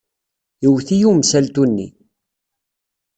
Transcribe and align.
Iwet-iyi 0.65 1.05
umsaltu-nni. 1.11 1.87